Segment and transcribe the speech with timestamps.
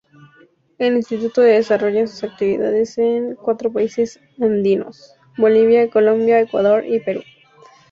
[0.79, 7.21] El instituto desarrolla sus actividades en cuatro países andinos: Bolivia, Colombia, Ecuador y Perú.